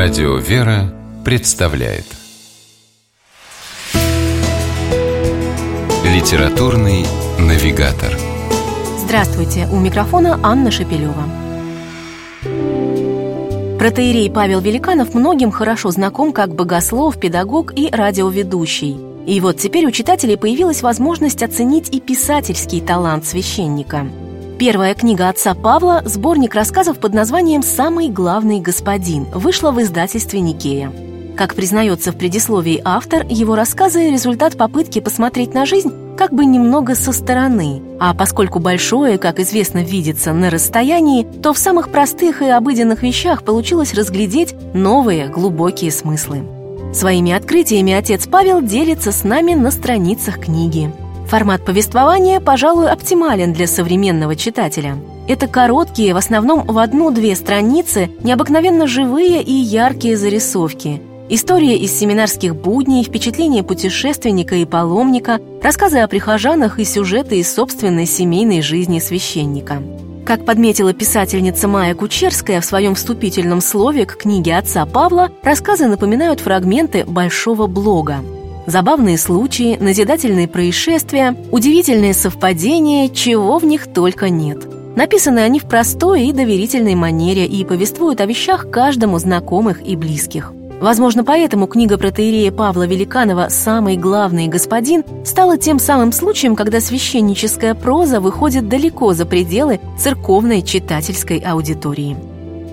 Радио 0.00 0.36
«Вера» 0.36 0.94
представляет 1.24 2.04
Литературный 6.04 7.04
навигатор 7.36 8.16
Здравствуйте! 8.96 9.66
У 9.72 9.80
микрофона 9.80 10.38
Анна 10.44 10.70
Шапилева. 10.70 11.24
Протеерей 13.80 14.30
Павел 14.30 14.60
Великанов 14.60 15.14
многим 15.14 15.50
хорошо 15.50 15.90
знаком 15.90 16.32
как 16.32 16.54
богослов, 16.54 17.18
педагог 17.18 17.76
и 17.76 17.90
радиоведущий. 17.90 18.96
И 19.26 19.40
вот 19.40 19.56
теперь 19.56 19.86
у 19.86 19.90
читателей 19.90 20.36
появилась 20.36 20.82
возможность 20.82 21.42
оценить 21.42 21.92
и 21.92 22.00
писательский 22.00 22.80
талант 22.80 23.26
священника– 23.26 24.06
Первая 24.58 24.96
книга 24.96 25.28
отца 25.28 25.54
Павла, 25.54 26.02
сборник 26.04 26.52
рассказов 26.56 26.98
под 26.98 27.14
названием 27.14 27.62
«Самый 27.62 28.08
главный 28.08 28.58
господин», 28.58 29.24
вышла 29.32 29.70
в 29.70 29.80
издательстве 29.80 30.40
«Никея». 30.40 30.92
Как 31.36 31.54
признается 31.54 32.10
в 32.10 32.16
предисловии 32.16 32.82
автор, 32.84 33.24
его 33.28 33.54
рассказы– 33.54 34.10
результат 34.10 34.56
попытки 34.56 34.98
посмотреть 34.98 35.54
на 35.54 35.64
жизнь 35.64 35.92
как 36.16 36.32
бы 36.32 36.44
немного 36.44 36.96
со 36.96 37.12
стороны. 37.12 37.80
А 38.00 38.14
поскольку 38.14 38.58
большое, 38.58 39.16
как 39.16 39.38
известно, 39.38 39.84
видится 39.84 40.32
на 40.32 40.50
расстоянии, 40.50 41.22
то 41.22 41.52
в 41.52 41.58
самых 41.58 41.92
простых 41.92 42.42
и 42.42 42.46
обыденных 42.46 43.04
вещах 43.04 43.44
получилось 43.44 43.94
разглядеть 43.94 44.56
новые 44.74 45.28
глубокие 45.28 45.92
смыслы. 45.92 46.42
Своими 46.92 47.30
открытиями 47.30 47.92
отец 47.92 48.26
Павел 48.26 48.60
делится 48.60 49.12
с 49.12 49.22
нами 49.22 49.54
на 49.54 49.70
страницах 49.70 50.40
книги. 50.40 50.92
Формат 51.28 51.62
повествования, 51.62 52.40
пожалуй, 52.40 52.88
оптимален 52.90 53.52
для 53.52 53.66
современного 53.66 54.34
читателя. 54.34 54.96
Это 55.28 55.46
короткие, 55.46 56.14
в 56.14 56.16
основном 56.16 56.62
в 56.62 56.78
одну-две 56.78 57.36
страницы, 57.36 58.10
необыкновенно 58.22 58.86
живые 58.86 59.42
и 59.42 59.52
яркие 59.52 60.16
зарисовки. 60.16 61.02
История 61.28 61.76
из 61.76 61.92
семинарских 61.92 62.56
будней, 62.56 63.04
впечатления 63.04 63.62
путешественника 63.62 64.54
и 64.54 64.64
паломника, 64.64 65.38
рассказы 65.62 65.98
о 65.98 66.08
прихожанах 66.08 66.78
и 66.78 66.84
сюжеты 66.84 67.40
из 67.40 67.52
собственной 67.52 68.06
семейной 68.06 68.62
жизни 68.62 68.98
священника. 68.98 69.82
Как 70.24 70.46
подметила 70.46 70.94
писательница 70.94 71.68
Майя 71.68 71.94
Кучерская 71.94 72.62
в 72.62 72.64
своем 72.64 72.94
вступительном 72.94 73.60
слове 73.60 74.06
к 74.06 74.16
книге 74.16 74.56
отца 74.56 74.86
Павла, 74.86 75.30
рассказы 75.42 75.88
напоминают 75.88 76.40
фрагменты 76.40 77.04
большого 77.04 77.66
блога 77.66 78.20
забавные 78.68 79.18
случаи, 79.18 79.76
назидательные 79.80 80.46
происшествия, 80.46 81.34
удивительные 81.50 82.14
совпадения, 82.14 83.08
чего 83.08 83.58
в 83.58 83.64
них 83.64 83.92
только 83.92 84.28
нет. 84.28 84.68
Написаны 84.94 85.40
они 85.40 85.60
в 85.60 85.64
простой 85.64 86.26
и 86.26 86.32
доверительной 86.32 86.94
манере 86.94 87.46
и 87.46 87.64
повествуют 87.64 88.20
о 88.20 88.26
вещах 88.26 88.70
каждому 88.70 89.18
знакомых 89.18 89.86
и 89.86 89.96
близких. 89.96 90.52
Возможно, 90.80 91.24
поэтому 91.24 91.66
книга 91.66 91.98
протеерея 91.98 92.52
Павла 92.52 92.86
Великанова 92.86 93.48
«Самый 93.48 93.96
главный 93.96 94.46
господин» 94.46 95.02
стала 95.24 95.58
тем 95.58 95.80
самым 95.80 96.12
случаем, 96.12 96.54
когда 96.54 96.80
священническая 96.80 97.74
проза 97.74 98.20
выходит 98.20 98.68
далеко 98.68 99.12
за 99.12 99.26
пределы 99.26 99.80
церковной 99.98 100.62
читательской 100.62 101.38
аудитории. 101.38 102.16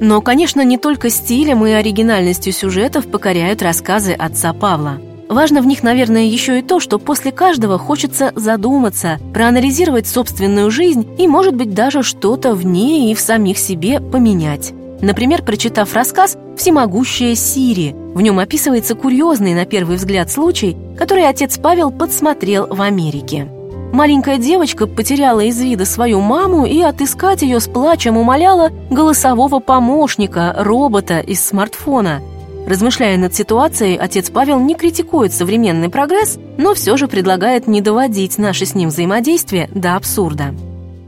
Но, 0.00 0.20
конечно, 0.20 0.64
не 0.64 0.78
только 0.78 1.10
стилем 1.10 1.64
и 1.64 1.70
оригинальностью 1.70 2.52
сюжетов 2.52 3.06
покоряют 3.06 3.62
рассказы 3.62 4.12
отца 4.12 4.52
Павла– 4.52 4.98
Важно 5.32 5.62
в 5.62 5.66
них, 5.66 5.82
наверное, 5.82 6.24
еще 6.24 6.58
и 6.58 6.62
то, 6.62 6.78
что 6.78 6.98
после 6.98 7.32
каждого 7.32 7.78
хочется 7.78 8.32
задуматься, 8.36 9.18
проанализировать 9.32 10.06
собственную 10.06 10.70
жизнь 10.70 11.08
и, 11.16 11.26
может 11.26 11.54
быть, 11.54 11.72
даже 11.72 12.02
что-то 12.02 12.54
в 12.54 12.66
ней 12.66 13.10
и 13.10 13.14
в 13.14 13.20
самих 13.20 13.56
себе 13.56 13.98
поменять. 13.98 14.74
Например, 15.00 15.42
прочитав 15.42 15.94
рассказ 15.94 16.36
«Всемогущая 16.58 17.34
Сири», 17.34 17.94
в 18.14 18.20
нем 18.20 18.40
описывается 18.40 18.94
курьезный, 18.94 19.54
на 19.54 19.64
первый 19.64 19.96
взгляд, 19.96 20.30
случай, 20.30 20.76
который 20.98 21.26
отец 21.26 21.56
Павел 21.56 21.90
подсмотрел 21.90 22.66
в 22.66 22.82
Америке. 22.82 23.48
Маленькая 23.94 24.36
девочка 24.36 24.86
потеряла 24.86 25.40
из 25.40 25.58
вида 25.58 25.86
свою 25.86 26.20
маму 26.20 26.66
и 26.66 26.82
отыскать 26.82 27.40
ее 27.40 27.58
с 27.58 27.68
плачем 27.68 28.18
умоляла 28.18 28.70
голосового 28.90 29.60
помощника, 29.60 30.54
робота 30.58 31.20
из 31.20 31.42
смартфона– 31.42 32.20
Размышляя 32.66 33.18
над 33.18 33.34
ситуацией, 33.34 33.96
отец 33.96 34.30
Павел 34.30 34.60
не 34.60 34.74
критикует 34.74 35.32
современный 35.32 35.88
прогресс, 35.88 36.38
но 36.58 36.74
все 36.74 36.96
же 36.96 37.08
предлагает 37.08 37.66
не 37.66 37.80
доводить 37.80 38.38
наше 38.38 38.66
с 38.66 38.74
ним 38.74 38.88
взаимодействие 38.88 39.68
до 39.74 39.96
абсурда. 39.96 40.54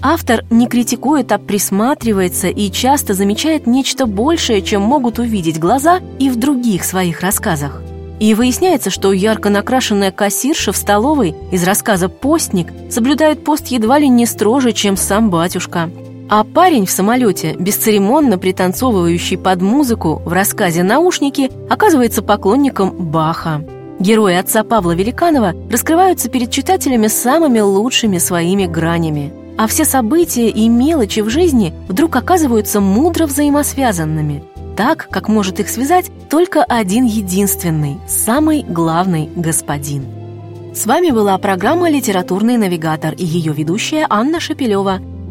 Автор 0.00 0.44
не 0.50 0.68
критикует, 0.68 1.32
а 1.32 1.38
присматривается 1.38 2.48
и 2.48 2.70
часто 2.70 3.14
замечает 3.14 3.66
нечто 3.66 4.06
большее, 4.06 4.62
чем 4.62 4.82
могут 4.82 5.18
увидеть 5.18 5.58
глаза 5.58 6.00
и 6.18 6.30
в 6.30 6.36
других 6.36 6.84
своих 6.84 7.22
рассказах. 7.22 7.82
И 8.20 8.34
выясняется, 8.34 8.90
что 8.90 9.12
ярко 9.12 9.48
накрашенная 9.48 10.12
кассирша 10.12 10.72
в 10.72 10.76
столовой 10.76 11.34
из 11.50 11.64
рассказа 11.64 12.08
«Постник» 12.08 12.68
соблюдает 12.90 13.42
пост 13.42 13.68
едва 13.68 13.98
ли 13.98 14.08
не 14.08 14.26
строже, 14.26 14.72
чем 14.72 14.96
сам 14.96 15.30
батюшка– 15.30 15.90
а 16.28 16.44
парень 16.44 16.86
в 16.86 16.90
самолете, 16.90 17.54
бесцеремонно 17.58 18.38
пританцовывающий 18.38 19.38
под 19.38 19.62
музыку 19.62 20.20
в 20.24 20.32
рассказе 20.32 20.82
«Наушники», 20.82 21.50
оказывается 21.70 22.22
поклонником 22.22 22.90
Баха. 22.90 23.64
Герои 23.98 24.34
отца 24.34 24.62
Павла 24.62 24.94
Великанова 24.94 25.54
раскрываются 25.70 26.28
перед 26.28 26.50
читателями 26.50 27.08
самыми 27.08 27.60
лучшими 27.60 28.18
своими 28.18 28.66
гранями. 28.66 29.32
А 29.56 29.66
все 29.66 29.84
события 29.84 30.48
и 30.50 30.68
мелочи 30.68 31.20
в 31.20 31.30
жизни 31.30 31.74
вдруг 31.88 32.14
оказываются 32.14 32.80
мудро 32.80 33.26
взаимосвязанными. 33.26 34.44
Так, 34.76 35.08
как 35.10 35.28
может 35.28 35.58
их 35.58 35.68
связать 35.68 36.12
только 36.30 36.62
один 36.62 37.04
единственный, 37.04 37.98
самый 38.06 38.62
главный 38.62 39.28
господин. 39.34 40.06
С 40.74 40.86
вами 40.86 41.10
была 41.10 41.36
программа 41.38 41.90
«Литературный 41.90 42.56
навигатор» 42.56 43.14
и 43.14 43.24
ее 43.24 43.52
ведущая 43.52 44.06
Анна 44.08 44.38
Шапилева– 44.38 45.00